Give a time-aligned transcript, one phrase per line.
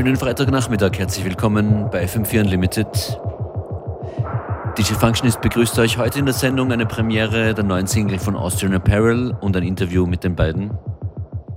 [0.00, 3.20] Schönen Freitagnachmittag, herzlich willkommen bei FM4 Unlimited.
[4.78, 8.72] DJ Functionist begrüßt euch heute in der Sendung eine Premiere der neuen Single von Austrian
[8.72, 10.70] Apparel und ein Interview mit den beiden.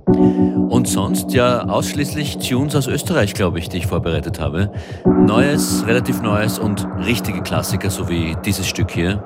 [0.04, 4.70] Und sonst ja ausschließlich Tunes aus Österreich, glaube ich, die ich vorbereitet habe.
[5.06, 9.24] Neues, relativ Neues und richtige Klassiker, so wie dieses Stück hier.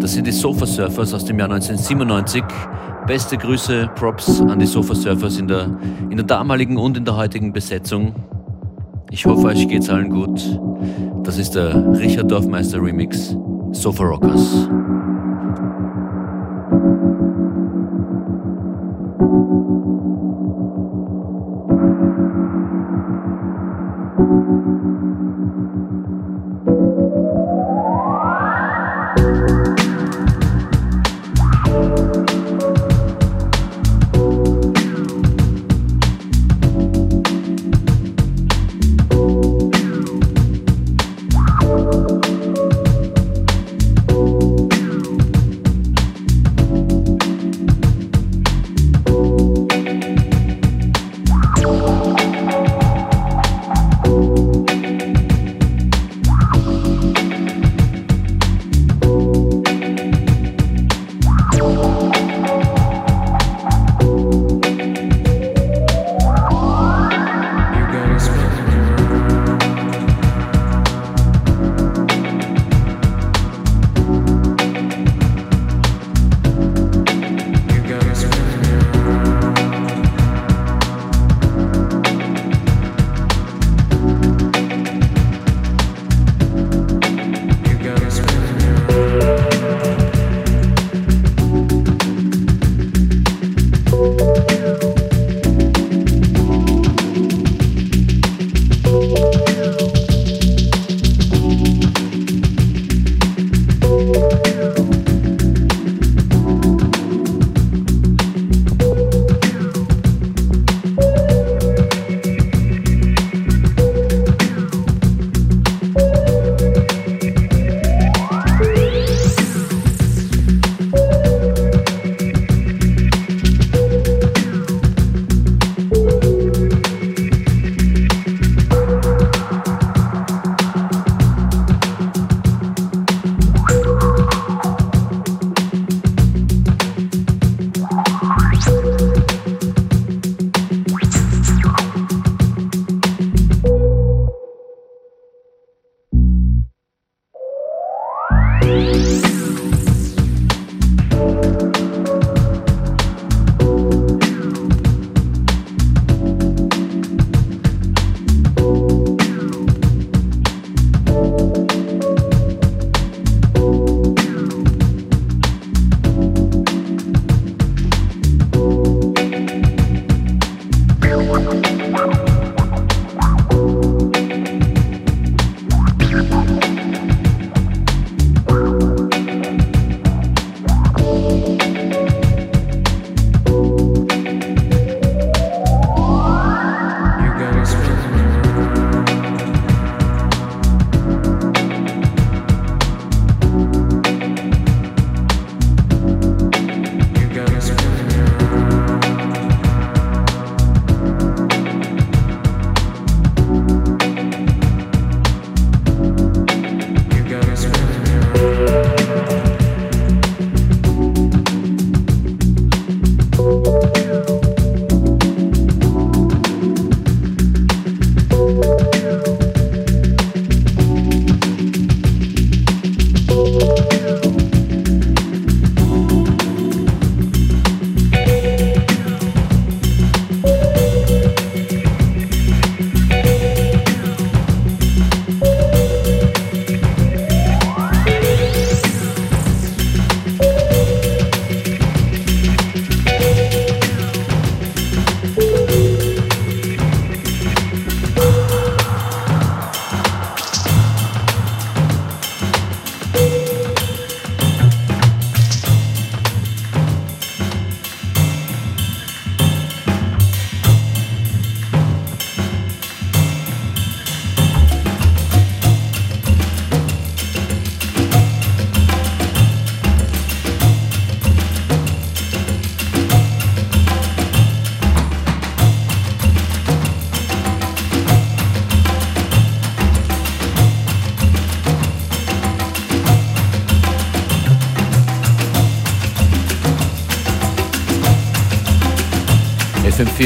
[0.00, 2.42] Das sind die Sofa Surfers aus dem Jahr 1997.
[3.10, 5.68] Beste Grüße, Props an die Sofa Surfers in der,
[6.10, 8.14] in der damaligen und in der heutigen Besetzung.
[9.10, 10.40] Ich hoffe, euch geht's allen gut.
[11.24, 13.36] Das ist der Richard Dorfmeister Remix
[13.72, 14.68] Sofa Rockers.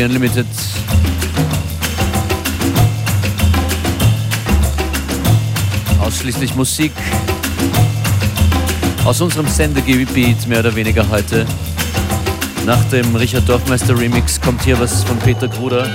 [0.05, 0.47] FM4 Unlimited.
[6.01, 6.93] Ausschließlich Musik
[9.05, 11.47] aus unserem Sendergebiet, mehr oder weniger heute.
[12.67, 15.87] Nach dem Richard Dorfmeister Remix kommt hier was von Peter Gruder.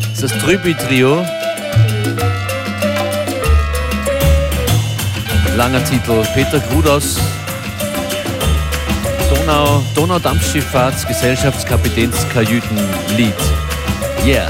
[0.00, 1.24] Das ist das Trübi-Trio.
[5.56, 6.24] Langer Titel.
[6.34, 7.18] Peter Gruder aus
[9.46, 12.78] Donau, Donaudampfschifffahrtsgesellschaftskapitänskajüten
[14.24, 14.48] Yeah.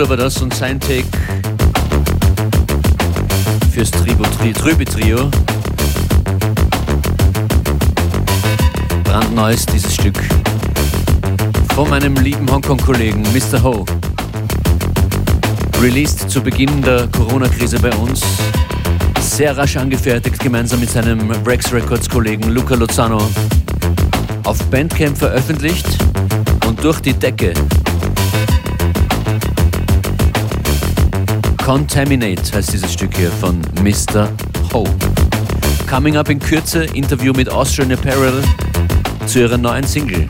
[0.00, 1.04] Bruder war das und sein Take
[3.70, 5.30] fürs Tribo Tri Trübi Trio.
[9.04, 10.18] Brandneu ist dieses Stück
[11.74, 13.62] von meinem lieben Hongkong-Kollegen Mr.
[13.62, 13.84] Ho.
[15.82, 18.22] Released zu Beginn der Corona-Krise bei uns.
[19.20, 23.20] Sehr rasch angefertigt, gemeinsam mit seinem Rex Records-Kollegen Luca Lozano.
[24.44, 25.86] Auf Bandcamp veröffentlicht
[26.66, 27.52] und durch die Decke.
[31.70, 34.28] Contaminate heißt dieses Stück hier von Mr.
[34.72, 34.82] Ho.
[35.88, 38.42] Coming up in Kürze, Interview mit Austrian Apparel
[39.26, 40.26] zu ihrer neuen Single.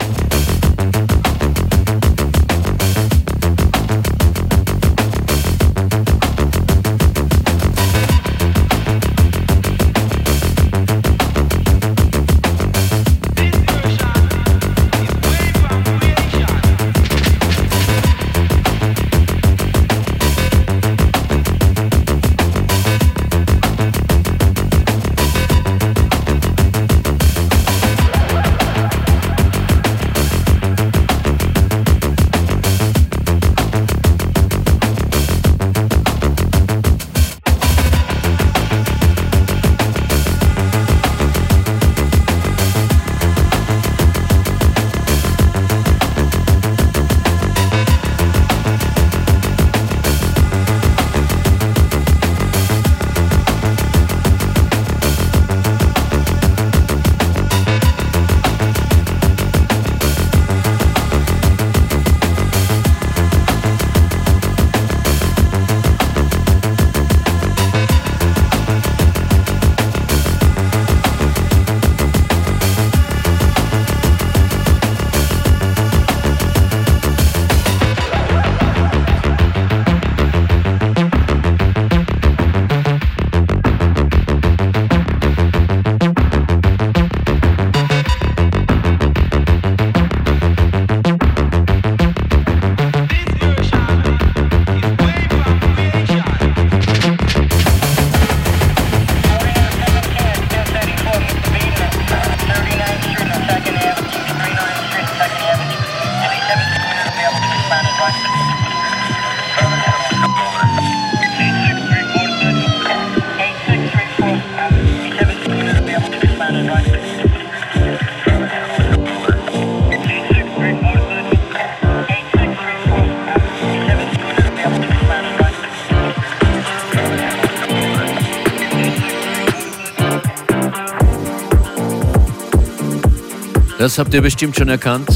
[133.81, 135.09] Das habt ihr bestimmt schon erkannt.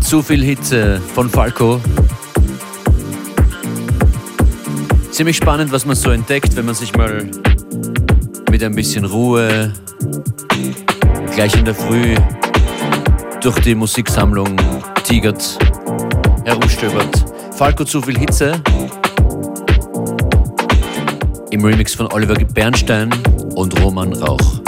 [0.00, 1.82] Zu viel Hitze von Falco.
[5.10, 7.28] Ziemlich spannend, was man so entdeckt, wenn man sich mal
[8.50, 9.70] mit ein bisschen Ruhe
[11.34, 12.14] gleich in der Früh
[13.42, 14.56] durch die Musiksammlung
[15.04, 15.58] tigert,
[16.46, 17.22] herumstöbert.
[17.54, 18.54] Falco zu viel Hitze
[21.50, 23.10] im Remix von Oliver Bernstein
[23.54, 24.61] und Roman Rauch.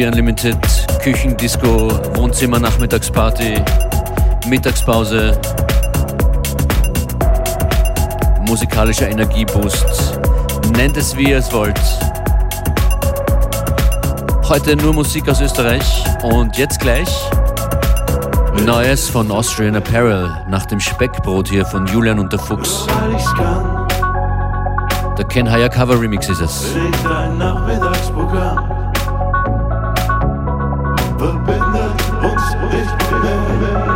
[0.00, 0.58] FM4 Unlimited,
[1.02, 3.62] Küchendisco, Wohnzimmer, Nachmittagsparty,
[4.48, 5.38] Mittagspause,
[8.46, 10.18] musikalischer Energieboost.
[10.76, 11.80] Nennt es wie ihr es wollt.
[14.48, 17.08] Heute nur Musik aus Österreich und jetzt gleich
[18.64, 22.86] Neues von Austrian Apparel nach dem Speckbrot hier von Julian und der Fuchs.
[25.18, 26.74] Der Ken Hayakawa Remix ist es.
[27.66, 27.82] Mit
[33.22, 33.89] baby.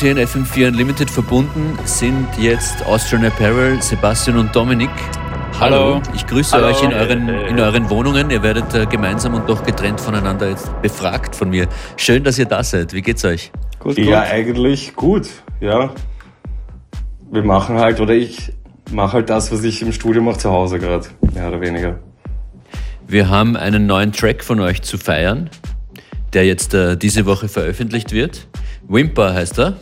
[0.00, 4.88] Uns hier in FM4 Unlimited verbunden sind jetzt Austrian Apparel, Sebastian und Dominik.
[5.58, 5.76] Hallo.
[5.76, 6.02] Hallo.
[6.14, 6.68] Ich grüße Hallo.
[6.68, 8.30] euch in euren, in euren Wohnungen.
[8.30, 11.68] Ihr werdet äh, gemeinsam und doch getrennt voneinander jetzt befragt von mir.
[11.96, 12.94] Schön, dass ihr da seid.
[12.94, 13.50] Wie geht's euch?
[13.78, 14.32] Gut, ja, gut.
[14.32, 15.28] eigentlich gut.
[15.60, 15.92] Ja.
[17.30, 18.52] Wir machen halt, oder ich
[18.90, 21.98] mache halt das, was ich im Studio mache zu Hause gerade, mehr oder weniger.
[23.06, 25.50] Wir haben einen neuen Track von euch zu feiern,
[26.32, 28.46] der jetzt äh, diese Woche veröffentlicht wird.
[28.88, 29.76] Wimper heißt er.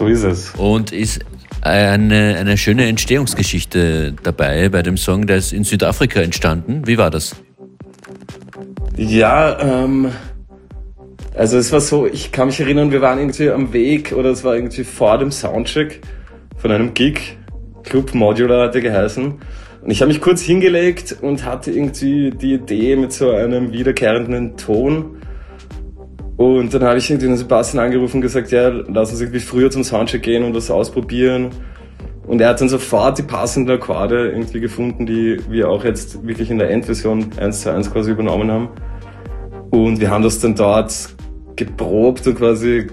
[0.00, 0.52] So ist es.
[0.56, 1.20] Und ist
[1.60, 6.86] eine, eine schöne Entstehungsgeschichte dabei bei dem Song, der ist in Südafrika entstanden.
[6.86, 7.36] Wie war das?
[8.96, 10.10] Ja, ähm,
[11.36, 14.42] also es war so, ich kann mich erinnern, wir waren irgendwie am Weg oder es
[14.42, 16.00] war irgendwie vor dem Soundcheck
[16.56, 17.36] von einem Gig,
[17.82, 19.34] Club Modular hatte geheißen.
[19.82, 24.56] Und ich habe mich kurz hingelegt und hatte irgendwie die Idee mit so einem wiederkehrenden
[24.56, 25.19] Ton
[26.40, 29.84] und dann habe ich den Sebastian angerufen und gesagt, ja, lass uns irgendwie früher zum
[29.84, 31.50] Soundcheck gehen und das ausprobieren.
[32.26, 36.50] Und er hat dann sofort die passenden Akkorde irgendwie gefunden, die wir auch jetzt wirklich
[36.50, 38.68] in der Endversion 1 zu 1 quasi übernommen haben.
[39.68, 41.10] Und wir haben das dann dort
[41.56, 42.86] geprobt und quasi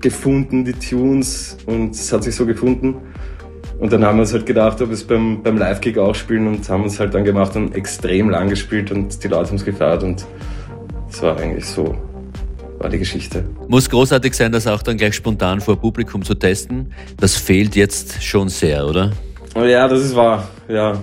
[0.00, 2.96] gefunden, die Tunes, und es hat sich so gefunden.
[3.78, 6.46] Und dann haben wir uns halt gedacht, ob wir es beim, beim Live-Gig auch spielen
[6.46, 9.64] und haben es halt dann gemacht und extrem lang gespielt und die Leute haben es
[9.66, 10.24] gefeiert und
[11.10, 11.94] es war eigentlich so
[12.78, 13.44] war die Geschichte.
[13.68, 16.92] Muss großartig sein, das auch dann gleich spontan vor Publikum zu testen.
[17.18, 19.12] Das fehlt jetzt schon sehr, oder?
[19.56, 20.98] Ja, das ist wahr, ja.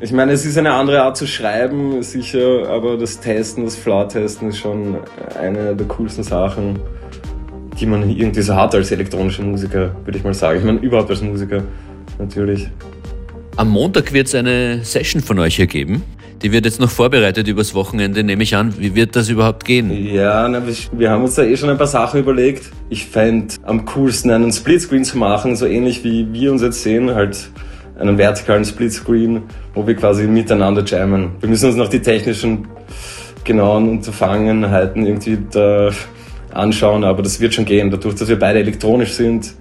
[0.00, 4.50] Ich meine, es ist eine andere Art zu schreiben, sicher, aber das Testen, das Floor-Testen
[4.50, 4.98] ist schon
[5.40, 6.78] eine der coolsten Sachen,
[7.80, 10.60] die man irgendwie so hat als elektronischer Musiker, würde ich mal sagen.
[10.60, 11.64] Ich meine, überhaupt als Musiker,
[12.18, 12.68] natürlich.
[13.56, 16.04] Am Montag wird es eine Session von euch hier geben.
[16.42, 18.72] Die wird jetzt noch vorbereitet übers Wochenende, nehme ich an.
[18.78, 19.90] Wie wird das überhaupt gehen?
[20.06, 22.70] Ja, na, wir haben uns da eh schon ein paar Sachen überlegt.
[22.90, 27.12] Ich fände am coolsten einen Splitscreen zu machen, so ähnlich wie wir uns jetzt sehen,
[27.12, 27.50] halt
[27.98, 29.42] einen vertikalen Splitscreen,
[29.74, 31.32] wo wir quasi miteinander jammen.
[31.40, 32.68] Wir müssen uns noch die technischen
[33.42, 35.90] genauen Unterfangenheiten irgendwie da
[36.52, 37.90] anschauen, aber das wird schon gehen.
[37.90, 39.54] Dadurch, dass wir beide elektronisch sind,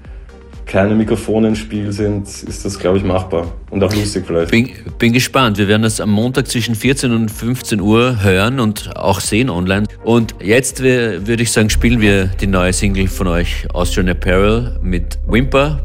[0.68, 3.48] keine Mikrofone im Spiel sind, ist das, glaube ich, machbar.
[3.72, 4.52] Und auch lustig vielleicht.
[4.52, 5.58] Bin, bin gespannt.
[5.58, 9.88] Wir werden das am Montag zwischen 14 und 15 Uhr hören und auch sehen online.
[10.04, 15.18] Und jetzt würde ich sagen, spielen wir die neue Single von euch, Austrian Apparel, mit
[15.26, 15.80] Wimper.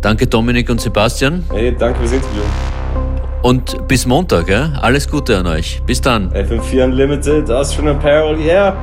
[0.00, 1.42] Danke Dominik und Sebastian.
[1.52, 2.42] Hey, danke fürs Interview.
[3.42, 4.72] Und bis Montag, ja?
[4.80, 5.80] Alles Gute an euch.
[5.86, 6.30] Bis dann.
[6.32, 8.76] FM4 Unlimited, Austrian Apparel, yeah!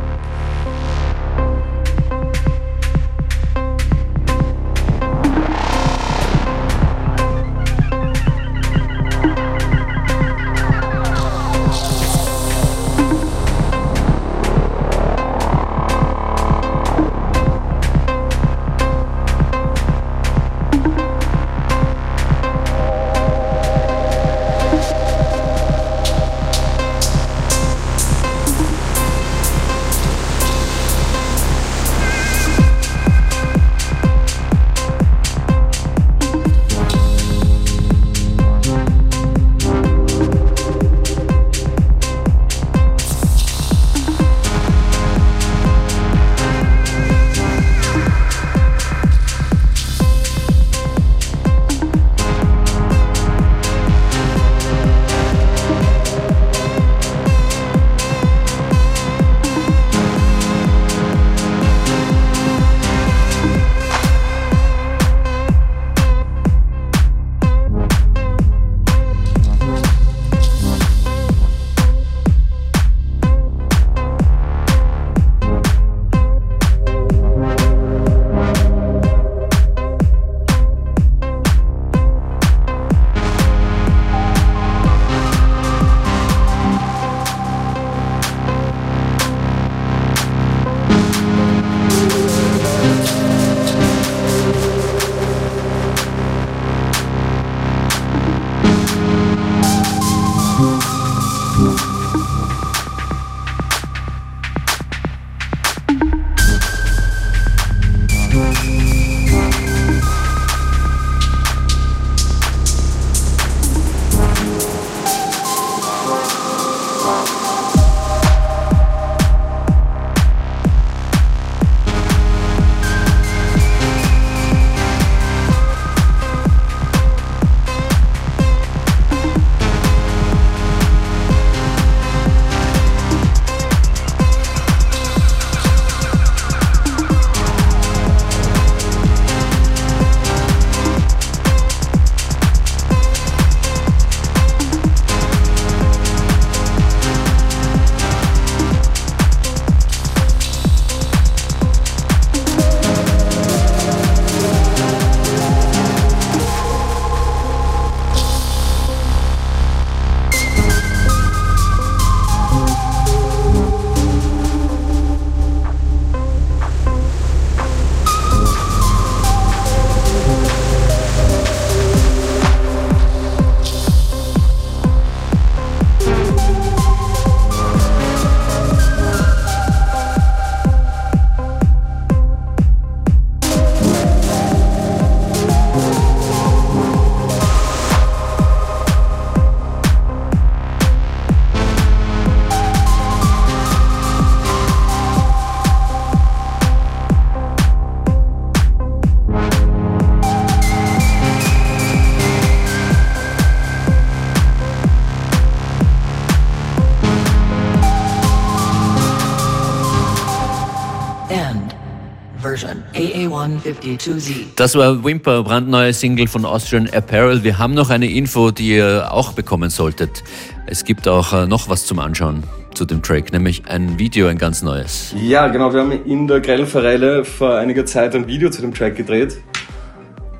[214.56, 217.44] Das war Wimper, brandneue Single von Austrian Apparel.
[217.44, 220.24] Wir haben noch eine Info, die ihr auch bekommen solltet.
[220.68, 224.38] Es gibt auch äh, noch was zum Anschauen zu dem Track, nämlich ein Video, ein
[224.38, 225.16] ganz neues.
[225.18, 225.74] Ja, genau.
[225.74, 229.38] Wir haben in der Grellenforelle vor einiger Zeit ein Video zu dem Track gedreht,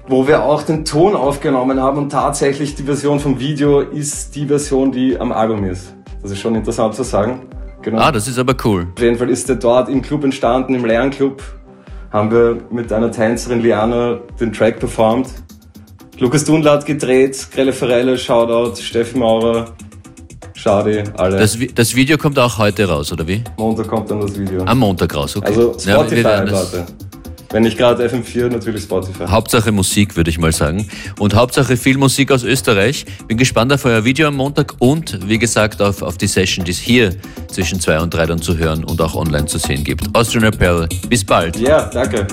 [0.08, 4.46] wo wir auch den Ton aufgenommen haben und tatsächlich die Version vom Video ist die
[4.46, 5.96] Version, die am Album ist.
[6.22, 7.44] Das ist schon interessant zu sagen.
[7.82, 8.00] Genau.
[8.00, 8.88] Ah, das ist aber cool.
[8.96, 11.44] Auf jeden Fall ist der dort im Club entstanden, im Lernclub
[12.16, 15.28] haben wir mit einer Tänzerin Liana den Track performt.
[16.18, 19.66] Lukas Dundler hat gedreht, Grelle Ferrelle, Shoutout, Steffi Maurer,
[20.54, 21.38] Schade, alle.
[21.38, 23.44] Das, das, Video kommt auch heute raus, oder wie?
[23.58, 24.64] Montag kommt dann das Video.
[24.64, 25.48] Am Montag raus, okay.
[25.48, 26.86] Also Spotify, ja, Leute.
[27.50, 29.26] Wenn nicht gerade FM4, natürlich Spotify.
[29.28, 30.88] Hauptsache Musik, würde ich mal sagen.
[31.20, 33.06] Und Hauptsache viel Musik aus Österreich.
[33.28, 36.72] Bin gespannt auf euer Video am Montag und wie gesagt auf, auf die Session, die
[36.72, 37.16] es hier
[37.48, 40.16] zwischen zwei und drei dann zu hören und auch online zu sehen gibt.
[40.16, 41.58] Austrian Apparel, bis bald.
[41.58, 42.28] Ja, danke.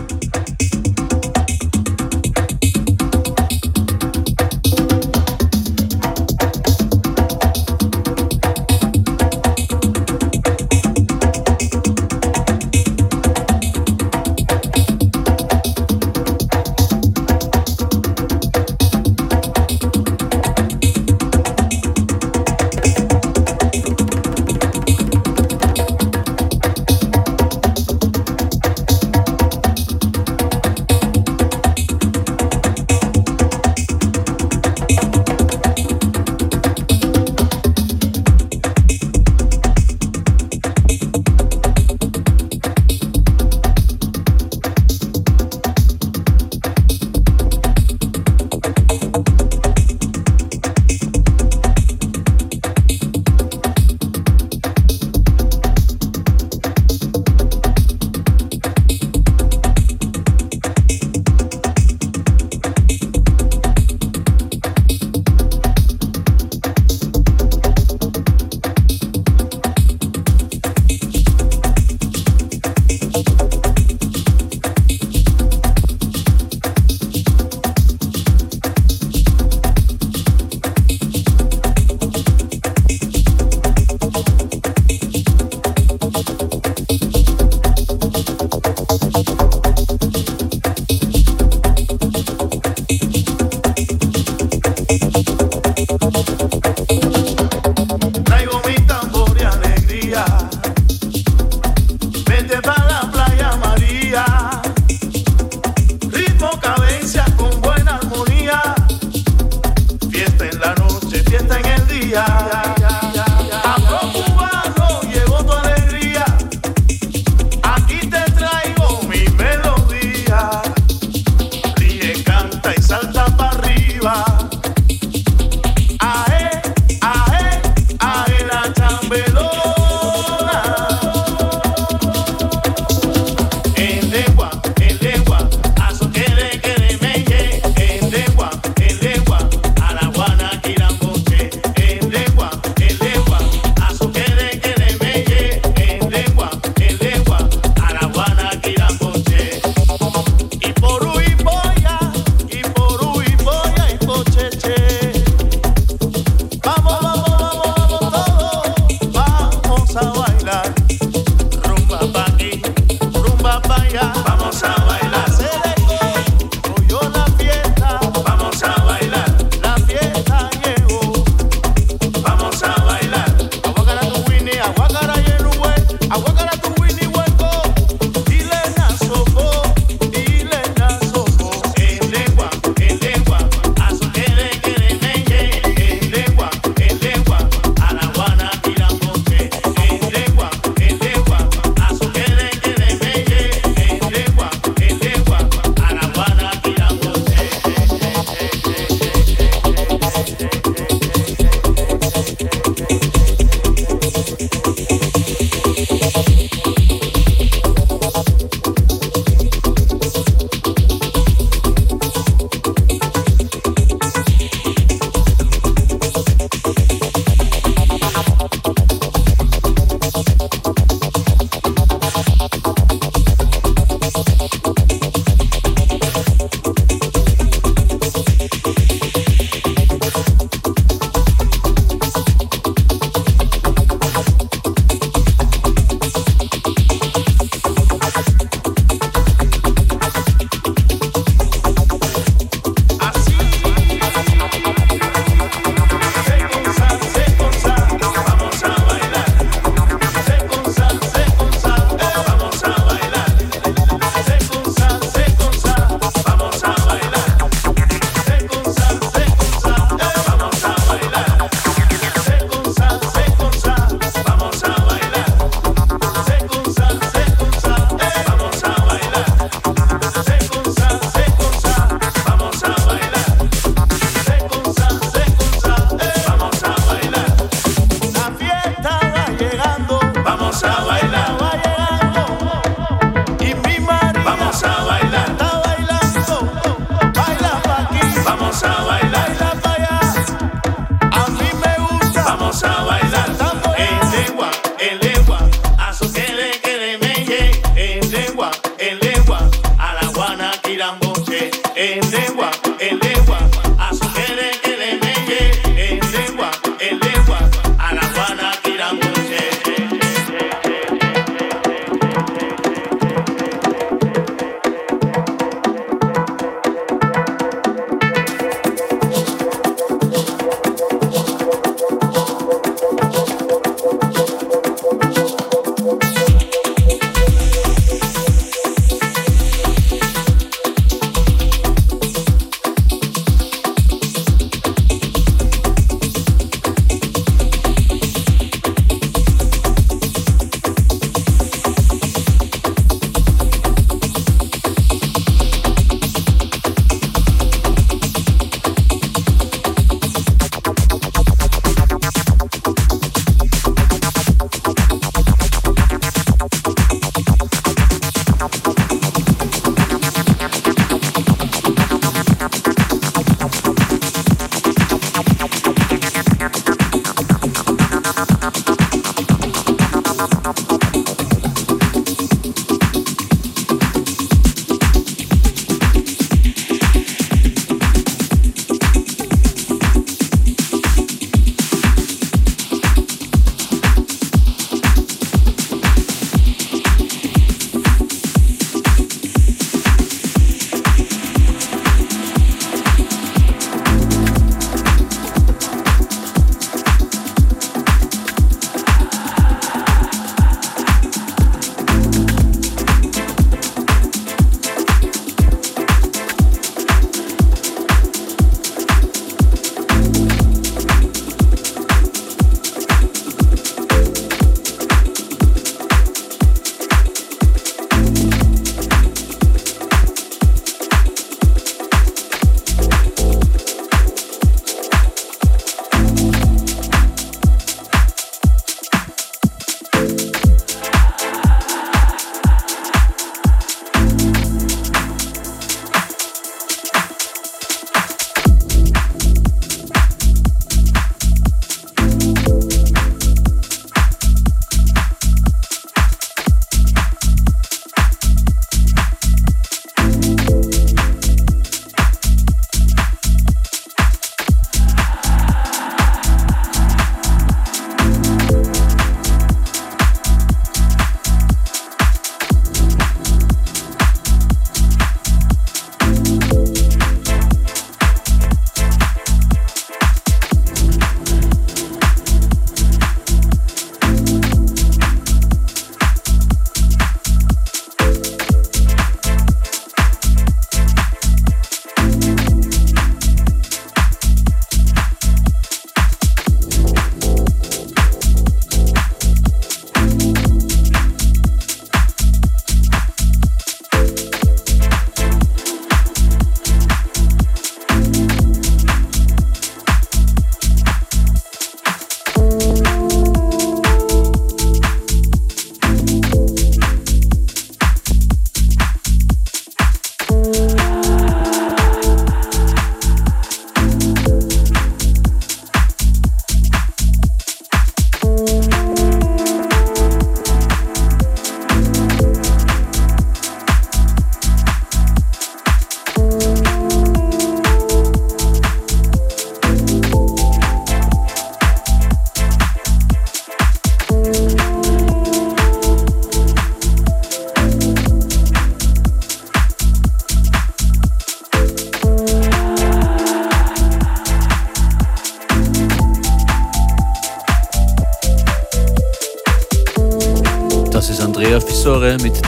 [302.79, 304.52] Mit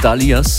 [0.04, 0.53] Dalias.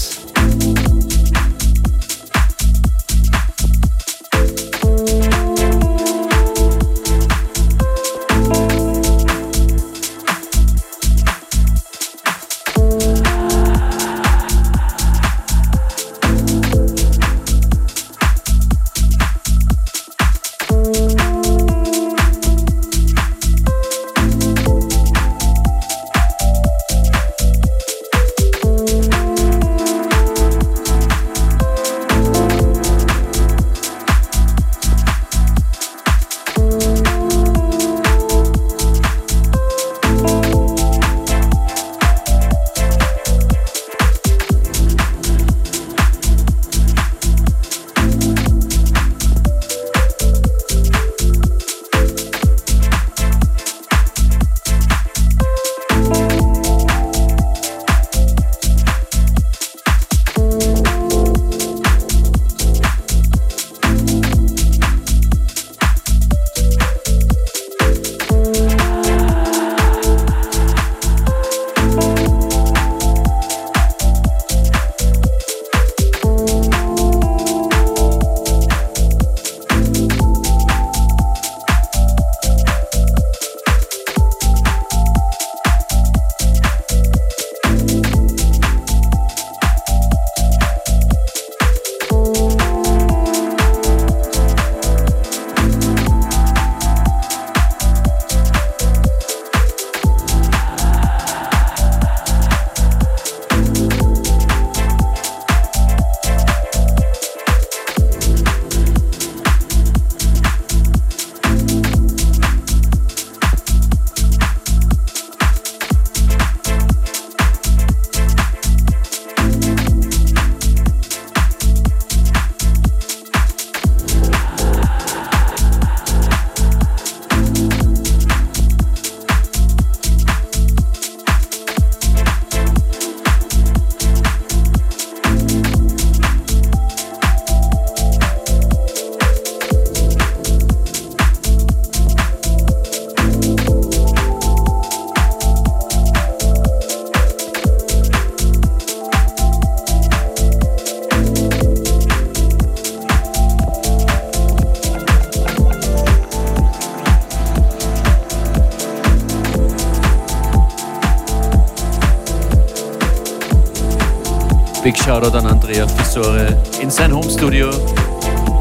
[164.85, 167.71] Big Shoutout an Andrea Fissore in sein Home Studio.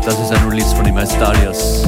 [0.07, 1.87] Das ist ein Release von ihm als Dalias.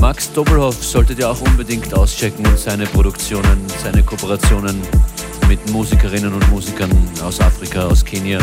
[0.00, 4.82] Max Doppelhoff solltet ihr auch unbedingt auschecken und seine Produktionen, seine Kooperationen
[5.46, 6.90] mit Musikerinnen und Musikern
[7.24, 8.40] aus Afrika, aus Kenia.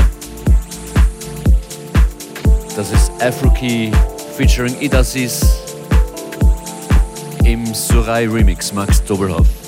[2.73, 3.91] Das ist Afrokey
[4.37, 5.41] featuring Idasis
[7.43, 9.58] im Surai Remix, Max Doppelhoff.